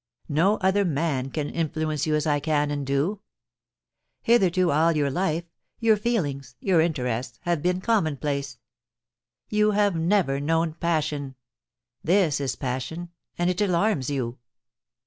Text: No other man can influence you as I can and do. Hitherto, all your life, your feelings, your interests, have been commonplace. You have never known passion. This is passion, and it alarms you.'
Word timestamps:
No 0.29 0.57
other 0.61 0.83
man 0.83 1.29
can 1.29 1.51
influence 1.51 2.07
you 2.07 2.15
as 2.15 2.25
I 2.25 2.39
can 2.39 2.71
and 2.71 2.87
do. 2.87 3.19
Hitherto, 4.23 4.71
all 4.71 4.93
your 4.93 5.11
life, 5.11 5.43
your 5.79 5.95
feelings, 5.95 6.55
your 6.59 6.81
interests, 6.81 7.37
have 7.43 7.61
been 7.61 7.81
commonplace. 7.81 8.57
You 9.49 9.73
have 9.77 9.95
never 9.95 10.39
known 10.39 10.73
passion. 10.73 11.35
This 12.03 12.39
is 12.41 12.55
passion, 12.55 13.09
and 13.37 13.47
it 13.51 13.61
alarms 13.61 14.09
you.' 14.09 14.39